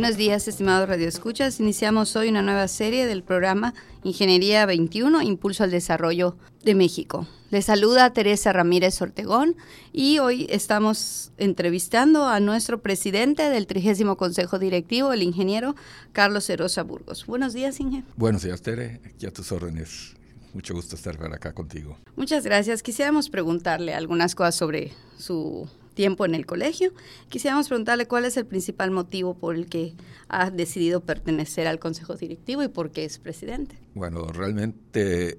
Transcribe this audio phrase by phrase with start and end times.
[0.00, 1.60] Buenos días, estimados radioescuchas.
[1.60, 7.28] Iniciamos hoy una nueva serie del programa Ingeniería 21, Impulso al Desarrollo de México.
[7.50, 9.56] Les saluda Teresa Ramírez Ortegón
[9.92, 15.76] y hoy estamos entrevistando a nuestro presidente del trigésimo Consejo Directivo, el ingeniero
[16.12, 17.26] Carlos Erosa Burgos.
[17.26, 18.02] Buenos días, Inge.
[18.16, 19.02] Buenos días, Tere.
[19.04, 20.14] Aquí a tus órdenes.
[20.54, 21.98] Mucho gusto estar acá contigo.
[22.16, 22.82] Muchas gracias.
[22.82, 25.68] Quisiéramos preguntarle algunas cosas sobre su
[26.00, 26.94] tiempo en el colegio.
[27.28, 29.92] Quisiéramos preguntarle cuál es el principal motivo por el que
[30.28, 33.76] ha decidido pertenecer al Consejo Directivo y por qué es presidente.
[33.92, 35.38] Bueno, realmente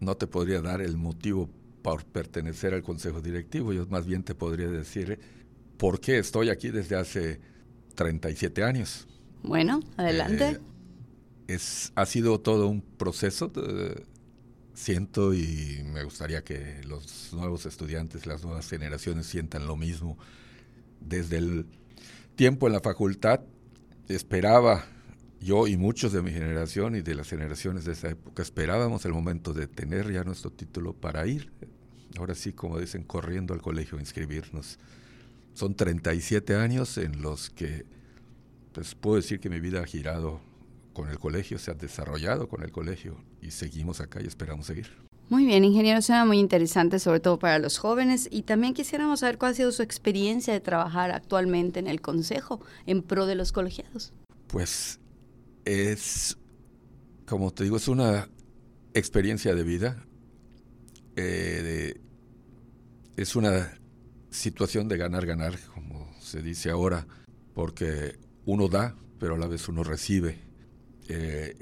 [0.00, 1.48] no te podría dar el motivo
[1.82, 3.72] por pertenecer al Consejo Directivo.
[3.72, 5.20] Yo más bien te podría decir
[5.76, 7.40] por qué estoy aquí desde hace
[7.94, 9.06] 37 años.
[9.44, 10.48] Bueno, adelante.
[10.48, 10.58] Eh,
[11.46, 13.46] es, ha sido todo un proceso.
[13.46, 14.04] De,
[14.74, 20.18] siento y me gustaría que los nuevos estudiantes, las nuevas generaciones sientan lo mismo.
[21.00, 21.66] Desde el
[22.36, 23.40] tiempo en la facultad
[24.08, 24.84] esperaba
[25.40, 29.12] yo y muchos de mi generación y de las generaciones de esa época esperábamos el
[29.12, 31.52] momento de tener ya nuestro título para ir,
[32.18, 34.78] ahora sí, como dicen, corriendo al colegio a inscribirnos.
[35.52, 37.84] Son 37 años en los que,
[38.72, 40.40] pues puedo decir que mi vida ha girado
[40.94, 44.86] con el colegio, se ha desarrollado con el colegio y seguimos acá y esperamos seguir.
[45.28, 48.28] Muy bien, ingeniero, suena muy interesante, sobre todo para los jóvenes.
[48.30, 52.60] Y también quisiéramos saber cuál ha sido su experiencia de trabajar actualmente en el Consejo
[52.86, 54.12] en pro de los colegiados.
[54.48, 55.00] Pues
[55.64, 56.36] es,
[57.26, 58.28] como te digo, es una
[58.92, 60.06] experiencia de vida.
[61.16, 62.00] Eh,
[63.16, 63.72] es una
[64.30, 67.06] situación de ganar-ganar, como se dice ahora,
[67.54, 70.38] porque uno da, pero a la vez uno recibe.
[71.08, 71.56] Eh,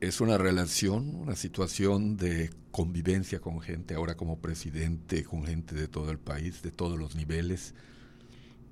[0.00, 5.88] es una relación, una situación de convivencia con gente, ahora como presidente, con gente de
[5.88, 7.74] todo el país, de todos los niveles.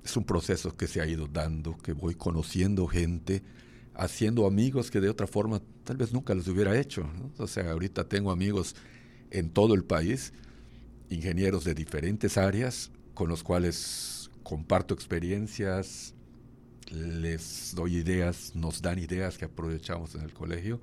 [0.03, 3.43] Es un proceso que se ha ido dando, que voy conociendo gente,
[3.95, 7.09] haciendo amigos que de otra forma tal vez nunca los hubiera hecho.
[7.37, 8.75] O sea, ahorita tengo amigos
[9.31, 10.31] en todo el país,
[11.09, 16.13] ingenieros de diferentes áreas, con los cuales comparto experiencias,
[16.91, 20.81] les doy ideas, nos dan ideas que aprovechamos en el colegio.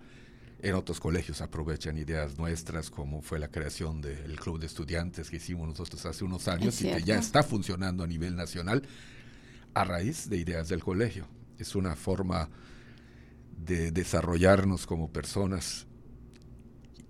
[0.62, 5.36] En otros colegios aprovechan ideas nuestras, como fue la creación del club de estudiantes que
[5.36, 8.82] hicimos nosotros hace unos años y que ya está funcionando a nivel nacional
[9.74, 11.28] a raíz de ideas del colegio.
[11.58, 12.48] Es una forma
[13.56, 15.86] de desarrollarnos como personas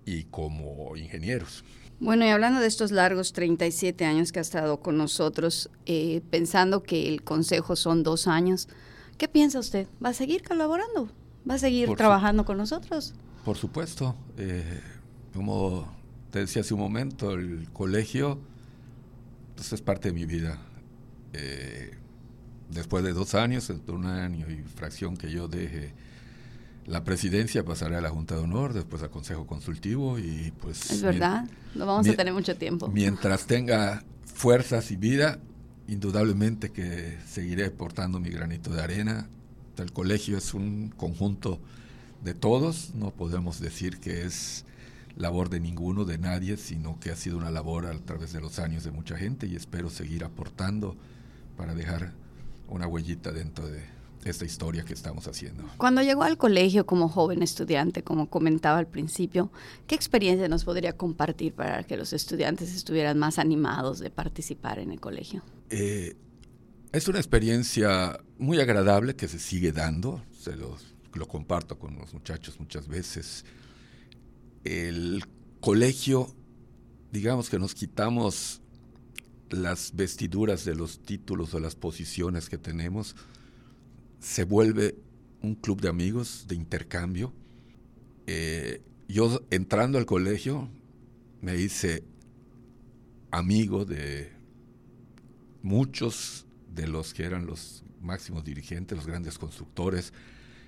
[0.05, 1.63] y como ingenieros.
[1.99, 6.83] Bueno, y hablando de estos largos 37 años que ha estado con nosotros, eh, pensando
[6.83, 8.69] que el consejo son dos años,
[9.17, 9.87] ¿qué piensa usted?
[10.03, 11.09] ¿Va a seguir colaborando?
[11.49, 13.15] ¿Va a seguir trabajando con nosotros?
[13.43, 14.15] Por supuesto.
[14.37, 14.81] Eh,
[15.33, 15.91] como
[16.29, 18.39] te decía hace un momento, el colegio
[19.55, 20.59] pues, es parte de mi vida.
[21.33, 21.97] Eh,
[22.69, 25.93] después de dos años, de un año y fracción que yo deje
[26.87, 30.89] la presidencia pasará a la Junta de Honor, después al Consejo Consultivo y pues...
[30.89, 32.87] Es verdad, no vamos a tener mucho tiempo.
[32.87, 34.03] Mientras tenga
[34.33, 35.39] fuerzas y vida,
[35.89, 39.27] indudablemente que seguiré aportando mi granito de arena.
[39.77, 41.59] El colegio es un conjunto
[42.23, 44.63] de todos, no podemos decir que es
[45.17, 48.59] labor de ninguno, de nadie, sino que ha sido una labor a través de los
[48.59, 50.95] años de mucha gente y espero seguir aportando
[51.57, 52.13] para dejar
[52.69, 53.81] una huellita dentro de,
[54.29, 55.63] esta historia que estamos haciendo.
[55.77, 59.51] Cuando llegó al colegio como joven estudiante, como comentaba al principio,
[59.87, 64.91] ¿qué experiencia nos podría compartir para que los estudiantes estuvieran más animados de participar en
[64.91, 65.43] el colegio?
[65.69, 66.15] Eh,
[66.91, 72.59] es una experiencia muy agradable que se sigue dando, se lo comparto con los muchachos
[72.59, 73.45] muchas veces.
[74.63, 75.23] El
[75.59, 76.33] colegio,
[77.11, 78.61] digamos que nos quitamos
[79.49, 83.15] las vestiduras de los títulos o las posiciones que tenemos
[84.19, 84.95] se vuelve
[85.41, 87.33] un club de amigos, de intercambio.
[88.25, 90.69] Eh, yo entrando al colegio
[91.41, 92.03] me hice
[93.31, 94.31] amigo de
[95.61, 100.13] muchos de los que eran los máximos dirigentes, los grandes constructores,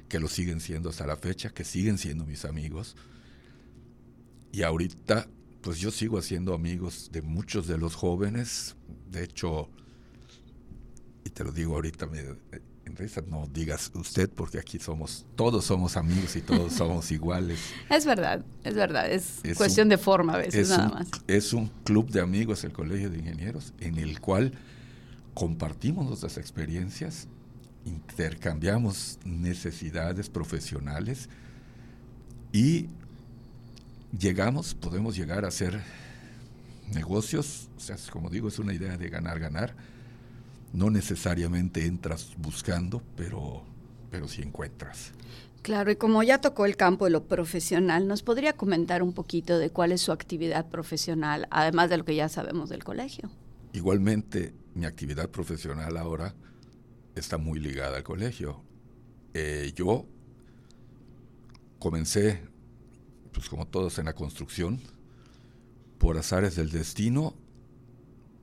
[0.07, 2.95] que lo siguen siendo hasta la fecha, que siguen siendo mis amigos.
[4.51, 5.27] Y ahorita,
[5.61, 8.75] pues yo sigo haciendo amigos de muchos de los jóvenes.
[9.09, 9.69] De hecho,
[11.23, 12.23] y te lo digo ahorita, me,
[13.27, 17.59] no digas usted porque aquí somos, todos somos amigos y todos somos iguales.
[17.89, 21.07] Es verdad, es verdad, es, cuestión de forma a veces nada más.
[21.27, 24.53] Es un club de amigos el Colegio de Ingenieros en el cual
[25.33, 27.27] compartimos nuestras experiencias
[27.85, 31.29] intercambiamos necesidades profesionales
[32.51, 32.87] y
[34.17, 35.81] llegamos, podemos llegar a hacer
[36.93, 39.75] negocios, o sea, como digo, es una idea de ganar, ganar.
[40.73, 43.63] No necesariamente entras buscando, pero,
[44.11, 45.11] pero sí encuentras.
[45.61, 49.57] Claro, y como ya tocó el campo de lo profesional, ¿nos podría comentar un poquito
[49.57, 53.29] de cuál es su actividad profesional, además de lo que ya sabemos del colegio?
[53.73, 56.33] Igualmente, mi actividad profesional ahora
[57.15, 58.63] está muy ligada al colegio.
[59.33, 60.05] Eh, yo
[61.77, 62.41] comencé,
[63.31, 64.79] pues como todos, en la construcción.
[65.97, 67.35] Por azares del destino,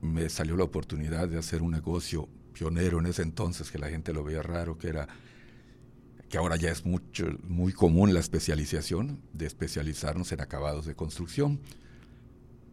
[0.01, 4.13] me salió la oportunidad de hacer un negocio pionero en ese entonces, que la gente
[4.13, 5.07] lo veía raro, que era
[6.29, 11.61] que ahora ya es mucho, muy común la especialización, de especializarnos en acabados de construcción.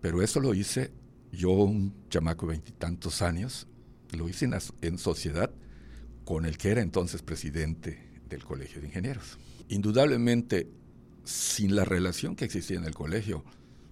[0.01, 0.91] Pero eso lo hice
[1.31, 3.69] yo, un chamaco de veintitantos años,
[4.13, 5.51] lo hice en, en sociedad
[6.25, 9.39] con el que era entonces presidente del Colegio de Ingenieros.
[9.69, 10.69] Indudablemente,
[11.25, 13.45] sin la relación que existía en el colegio,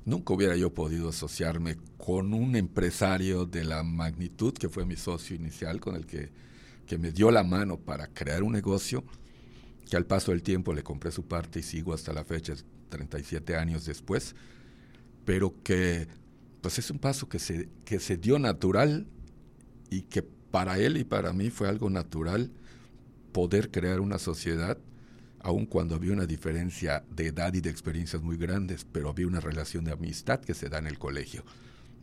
[0.04, 5.36] nunca hubiera yo podido asociarme con un empresario de la magnitud que fue mi socio
[5.36, 6.30] inicial, con el que,
[6.86, 9.04] que me dio la mano para crear un negocio,
[9.88, 12.54] que al paso del tiempo le compré su parte y sigo hasta la fecha,
[12.88, 14.34] 37 años después,
[15.24, 16.08] pero que
[16.60, 19.06] pues es un paso que se, que se dio natural
[19.90, 22.50] y que para él y para mí fue algo natural
[23.32, 24.78] poder crear una sociedad,
[25.42, 29.40] aun cuando había una diferencia de edad y de experiencias muy grandes, pero había una
[29.40, 31.44] relación de amistad que se da en el colegio.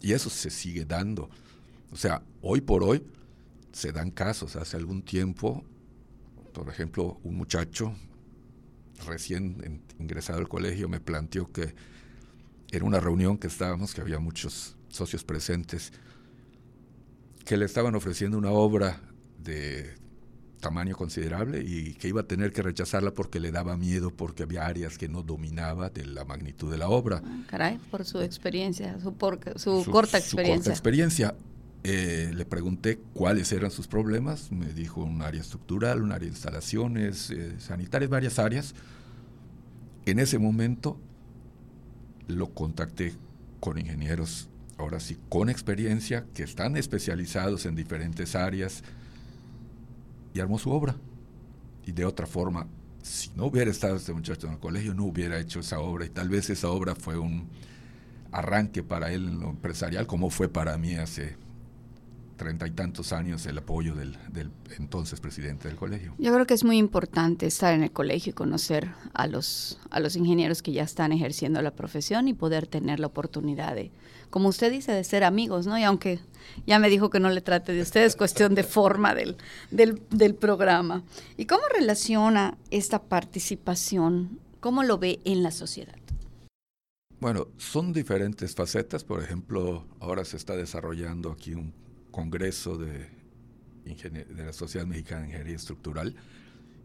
[0.02, 1.30] Y eso se sigue dando.
[1.92, 3.04] O sea, hoy por hoy
[3.72, 4.56] se dan casos.
[4.56, 5.64] Hace algún tiempo,
[6.54, 7.96] por ejemplo, un muchacho
[9.08, 11.74] recién ingresado al colegio me planteó que
[12.72, 15.92] en una reunión que estábamos, que había muchos socios presentes,
[17.46, 19.02] que le estaban ofreciendo una obra
[19.38, 19.96] de
[20.60, 24.66] tamaño considerable y que iba a tener que rechazarla porque le daba miedo, porque había
[24.66, 27.22] áreas que no dominaba de la magnitud de la obra.
[27.24, 29.12] Ah, caray, por su experiencia, su,
[29.56, 30.26] su, corta experiencia.
[30.26, 31.36] Su corta experiencia.
[31.84, 36.34] Eh, le pregunté cuáles eran sus problemas, me dijo un área estructural, un área de
[36.34, 38.76] instalaciones, eh, sanitarias, varias áreas.
[40.06, 41.00] En ese momento
[42.28, 43.14] lo contacté
[43.62, 48.84] con ingenieros ahora sí, con experiencia, que están especializados en diferentes áreas,
[50.34, 50.96] y armó su obra.
[51.86, 52.68] Y de otra forma,
[53.02, 56.10] si no hubiera estado este muchacho en el colegio, no hubiera hecho esa obra, y
[56.10, 57.48] tal vez esa obra fue un
[58.32, 61.36] arranque para él en lo empresarial, como fue para mí hace
[62.40, 64.18] treinta y tantos años el apoyo del,
[64.78, 66.16] entonces presidente del colegio.
[66.18, 70.00] Yo creo que es muy importante estar en el colegio y conocer a los, a
[70.00, 73.92] los ingenieros que ya están ejerciendo la profesión y poder tener la oportunidad de,
[74.32, 75.78] como usted dice, de ser amigos, ¿no?
[75.78, 76.20] Y aunque
[76.66, 79.36] ya me dijo que no le trate de usted, es cuestión de forma del,
[79.70, 81.04] del, del programa.
[81.38, 85.96] ¿Y cómo relaciona esta participación, cómo lo ve en la sociedad?
[87.20, 89.04] Bueno, son diferentes facetas.
[89.04, 91.74] Por ejemplo, ahora se está desarrollando aquí un
[92.12, 93.10] Congreso de,
[94.36, 96.16] la Sociedad Mexicana de Ingeniería Estructural,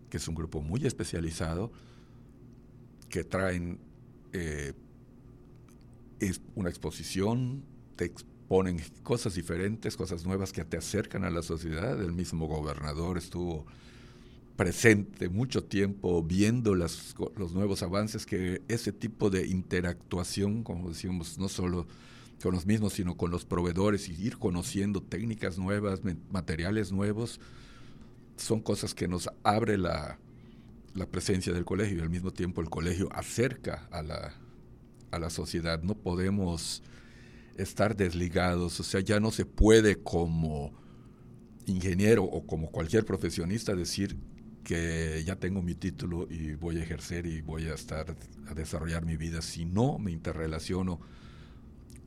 [0.09, 1.73] que es un grupo muy especializado,
[3.09, 3.79] que traen
[4.33, 4.73] eh,
[6.55, 7.65] una exposición,
[7.97, 12.01] te exponen cosas diferentes, cosas nuevas que te acercan a la sociedad.
[12.01, 13.67] El mismo gobernador estuvo
[14.57, 17.15] presente mucho tiempo viendo los
[17.53, 21.87] nuevos avances, que ese tipo de interactuación, como decíamos, no solo
[22.43, 26.01] con los mismos, sino con los proveedores y ir conociendo técnicas nuevas,
[26.31, 27.41] materiales nuevos,
[28.37, 30.19] son cosas que nos abre la,
[30.95, 34.35] la presencia del colegio y al mismo tiempo el colegio acerca a la,
[35.11, 35.83] a la sociedad.
[35.83, 36.83] No podemos
[37.57, 40.73] estar desligados, o sea, ya no se puede como
[41.67, 44.19] ingeniero o como cualquier profesionista decir
[44.65, 48.17] que ya tengo mi título y voy a ejercer y voy a estar
[48.49, 51.01] a desarrollar mi vida si no me interrelaciono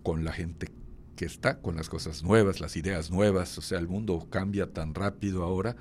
[0.08, 0.70] con la gente
[1.18, 3.58] que está, con las cosas nuevas, las ideas nuevas.
[3.58, 5.76] O sea, el mundo cambia tan rápido ahora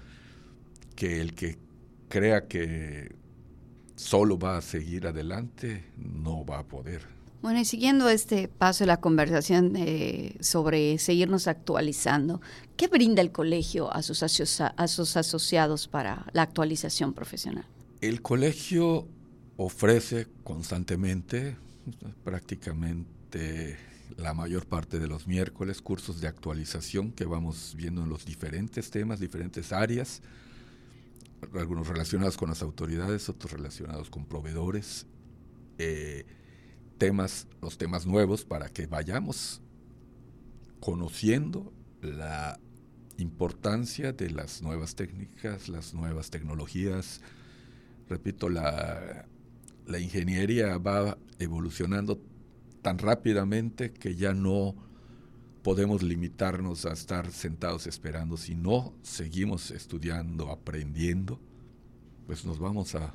[0.97, 1.59] que el que
[2.09, 3.15] crea que
[3.95, 7.03] solo va a seguir adelante no va a poder.
[7.41, 12.41] Bueno, y siguiendo este paso de la conversación eh, sobre seguirnos actualizando,
[12.77, 17.65] ¿qué brinda el colegio a sus, a sus asociados para la actualización profesional?
[18.01, 19.07] El colegio
[19.57, 21.57] ofrece constantemente,
[22.25, 28.25] prácticamente la mayor parte de los miércoles cursos de actualización que vamos viendo en los
[28.25, 30.23] diferentes temas, diferentes áreas,
[31.55, 35.07] algunos relacionados con las autoridades, otros relacionados con proveedores,
[35.79, 36.25] eh,
[36.99, 39.61] temas, los temas nuevos para que vayamos
[40.81, 42.59] conociendo la
[43.19, 47.21] importancia de las nuevas técnicas, las nuevas tecnologías.
[48.09, 49.27] Repito, la,
[49.87, 52.21] la ingeniería va evolucionando
[52.87, 54.77] tan rápidamente que ya no
[55.65, 58.37] podemos limitarnos a estar sentados esperando.
[58.37, 61.41] Si no seguimos estudiando, aprendiendo,
[62.29, 63.13] pues nos vamos a,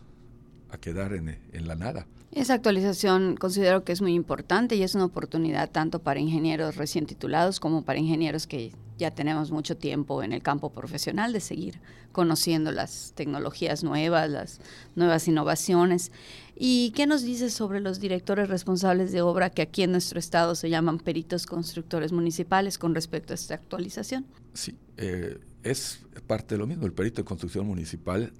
[0.72, 2.08] a quedar en, en, la nada.
[2.32, 7.06] Esa actualización considero que es muy importante y es una oportunidad tanto para ingenieros recién
[7.06, 11.80] titulados como para ingenieros que ya tenemos mucho tiempo en el campo profesional de seguir
[12.12, 14.60] conociendo las tecnologías nuevas, las
[14.96, 16.12] nuevas innovaciones.
[16.56, 20.54] ¿Y qué nos dices sobre los directores responsables de obra que aquí en nuestro estado
[20.54, 24.26] se llaman peritos constructores municipales con respecto a esta actualización?
[24.54, 26.86] Sí, eh, es parte de lo mismo.
[26.86, 28.32] El perito de construcción municipal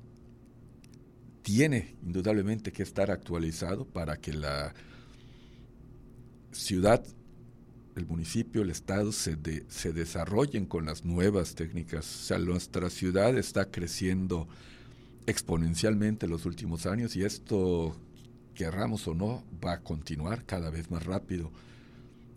[1.42, 4.74] tiene indudablemente que estar actualizado para que la
[6.52, 7.04] ciudad,
[7.96, 12.06] el municipio, el Estado se, se desarrollen con las nuevas técnicas.
[12.06, 14.48] O sea, nuestra ciudad está creciendo
[15.26, 17.96] exponencialmente en los últimos años y esto,
[18.54, 21.52] querramos o no, va a continuar cada vez más rápido.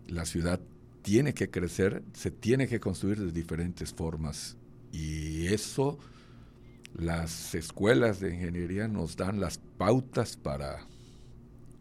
[0.07, 0.59] La ciudad
[1.01, 4.57] tiene que crecer, se tiene que construir de diferentes formas
[4.91, 5.99] y eso
[6.97, 10.87] las escuelas de ingeniería nos dan las pautas para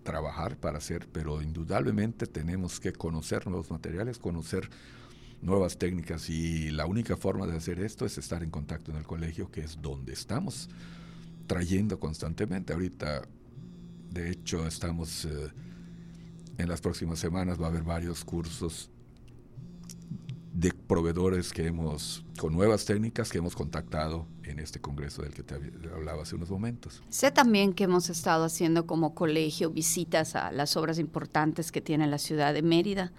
[0.03, 4.69] trabajar, para hacer, pero indudablemente tenemos que conocer nuevos materiales, conocer
[5.41, 9.05] nuevas técnicas y la única forma de hacer esto es estar en contacto en el
[9.05, 10.69] colegio, que es donde estamos
[11.47, 12.73] trayendo constantemente.
[12.73, 13.23] Ahorita,
[14.11, 15.49] de hecho, estamos eh,
[16.59, 18.91] en las próximas semanas, va a haber varios cursos
[20.55, 25.43] de proveedores que hemos, con nuevas técnicas que hemos contactado en este congreso del que
[25.43, 25.57] te
[25.93, 27.03] hablaba hace unos momentos.
[27.09, 32.07] Sé también que hemos estado haciendo como colegio visitas a las obras importantes que tiene
[32.07, 33.13] la ciudad de Mérida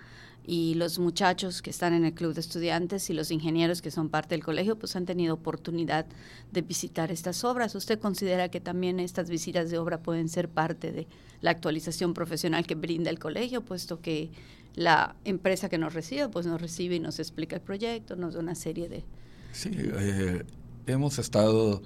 [0.47, 4.09] y los muchachos que están en el club de estudiantes y los ingenieros que son
[4.09, 6.05] parte del colegio pues han tenido oportunidad
[6.51, 7.73] de visitar estas obras.
[7.73, 11.07] ¿Usted considera que también estas visitas de obra pueden ser parte de
[11.41, 14.31] la actualización profesional que brinda el colegio, puesto que
[14.75, 18.41] la empresa que nos recibe, pues nos recibe y nos explica el proyecto, nos da
[18.41, 19.03] una serie de...
[19.51, 20.43] Sí, eh,
[20.85, 21.81] hemos estado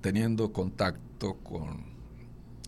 [0.00, 1.84] teniendo contacto con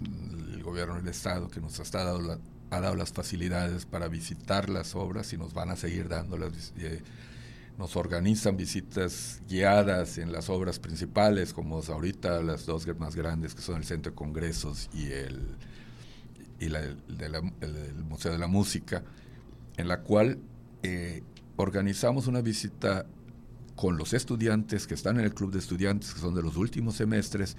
[0.02, 2.38] el gobierno del Estado que nos ha dado,
[2.70, 6.72] ha dado las facilidades para visitar las obras y nos van a seguir dándolas.
[6.78, 7.02] Eh,
[7.78, 13.62] nos organizan visitas guiadas en las obras principales, como ahorita las dos más grandes, que
[13.62, 15.56] son el Centro de Congresos y el,
[16.58, 17.02] y el,
[17.60, 19.02] el Museo de la Música
[19.80, 20.38] en la cual
[20.82, 21.22] eh,
[21.56, 23.06] organizamos una visita
[23.76, 26.96] con los estudiantes que están en el club de estudiantes, que son de los últimos
[26.96, 27.56] semestres,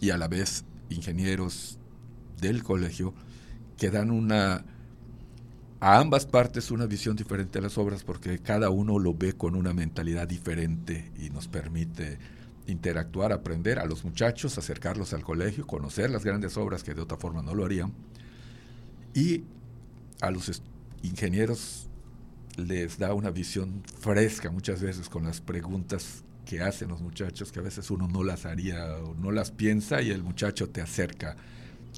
[0.00, 1.78] y a la vez ingenieros
[2.40, 3.14] del colegio,
[3.76, 4.64] que dan una
[5.78, 9.54] a ambas partes una visión diferente de las obras porque cada uno lo ve con
[9.54, 12.18] una mentalidad diferente y nos permite
[12.66, 17.18] interactuar, aprender a los muchachos, acercarlos al colegio, conocer las grandes obras que de otra
[17.18, 17.92] forma no lo harían
[19.14, 19.44] y
[20.20, 20.62] a los
[21.02, 21.88] ingenieros
[22.56, 27.58] les da una visión fresca muchas veces con las preguntas que hacen los muchachos, que
[27.58, 31.36] a veces uno no las haría o no las piensa y el muchacho te acerca.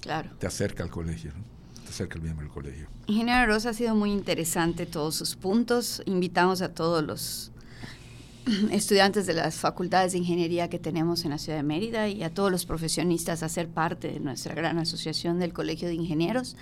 [0.00, 0.30] Claro.
[0.38, 1.32] Te acerca al colegio,
[1.88, 2.87] te acerca el miembro del colegio.
[3.07, 6.02] Ingeniero Rosa, ha sido muy interesante todos sus puntos.
[6.04, 7.50] Invitamos a todos los
[8.71, 12.30] estudiantes de las facultades de ingeniería que tenemos en la ciudad de Mérida y a
[12.30, 16.57] todos los profesionistas a ser parte de nuestra gran asociación del Colegio de Ingenieros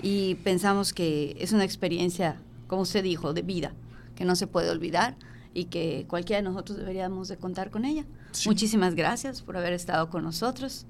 [0.00, 2.36] y pensamos que es una experiencia,
[2.68, 3.72] como usted dijo, de vida,
[4.14, 5.16] que no se puede olvidar
[5.54, 8.04] y que cualquiera de nosotros deberíamos de contar con ella.
[8.46, 10.86] Muchísimas gracias por haber estado con nosotros.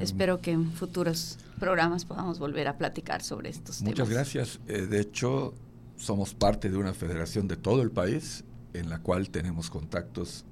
[0.00, 3.92] Espero que en futuros programas podamos volver a platicar sobre estos temas.
[3.92, 4.60] Muchas gracias.
[4.66, 5.54] Eh, de hecho,
[5.96, 10.44] somos parte de una federación de todo el país en la cual tenemos contactos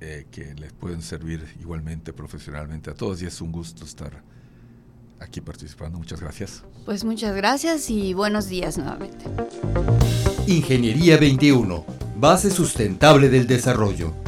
[0.00, 4.22] eh, que les pueden servir igualmente profesionalmente a todos y es un gusto estar
[5.18, 5.98] aquí participando.
[5.98, 6.62] Muchas gracias.
[6.84, 9.24] Pues muchas gracias y buenos días nuevamente.
[10.46, 11.84] Ingeniería 21,
[12.16, 14.27] base sustentable del desarrollo.